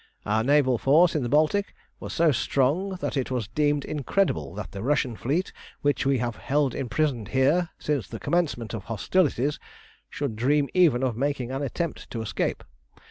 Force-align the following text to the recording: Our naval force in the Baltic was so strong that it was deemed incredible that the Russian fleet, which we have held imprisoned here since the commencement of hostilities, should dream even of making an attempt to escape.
Our 0.25 0.43
naval 0.43 0.79
force 0.79 1.13
in 1.13 1.21
the 1.21 1.29
Baltic 1.29 1.75
was 1.99 2.11
so 2.11 2.31
strong 2.31 2.97
that 3.01 3.15
it 3.15 3.29
was 3.29 3.47
deemed 3.47 3.85
incredible 3.85 4.55
that 4.55 4.71
the 4.71 4.81
Russian 4.81 5.15
fleet, 5.15 5.53
which 5.83 6.07
we 6.07 6.17
have 6.17 6.37
held 6.37 6.73
imprisoned 6.73 7.27
here 7.27 7.69
since 7.77 8.07
the 8.07 8.19
commencement 8.19 8.73
of 8.73 8.85
hostilities, 8.85 9.59
should 10.09 10.35
dream 10.35 10.69
even 10.73 11.03
of 11.03 11.15
making 11.15 11.51
an 11.51 11.61
attempt 11.61 12.09
to 12.09 12.23
escape. 12.23 12.63